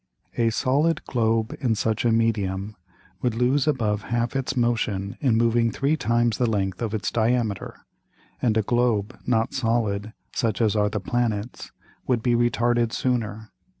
A 0.35 0.49
solid 0.49 1.03
Globe 1.05 1.55
in 1.59 1.75
such 1.75 2.05
a 2.05 2.11
Medium 2.11 2.75
would 3.21 3.35
lose 3.35 3.67
above 3.67 4.01
half 4.01 4.35
its 4.35 4.57
Motion 4.57 5.15
in 5.19 5.37
moving 5.37 5.69
three 5.69 5.95
times 5.95 6.39
the 6.39 6.49
length 6.49 6.81
of 6.81 6.95
its 6.95 7.11
Diameter, 7.11 7.85
and 8.41 8.57
a 8.57 8.63
Globe 8.63 9.19
not 9.27 9.53
solid 9.53 10.13
(such 10.33 10.59
as 10.59 10.75
are 10.75 10.89
the 10.89 10.99
Planets,) 10.99 11.71
would 12.07 12.23
be 12.23 12.33
retarded 12.33 12.91
sooner. 12.93 13.51